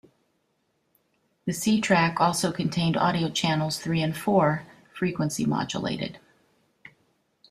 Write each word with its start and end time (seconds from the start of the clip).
The 1.45 1.53
C 1.53 1.79
track 1.79 2.19
also 2.19 2.51
contained 2.51 2.97
audio 2.97 3.29
channels 3.29 3.77
three 3.77 4.01
and 4.01 4.17
four, 4.17 4.65
frequency 4.95 5.45
modulated. 5.45 6.17